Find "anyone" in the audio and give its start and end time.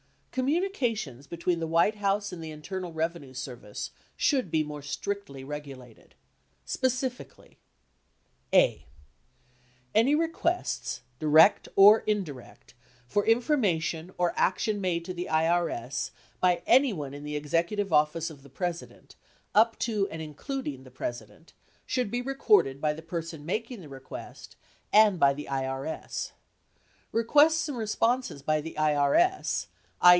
16.65-17.13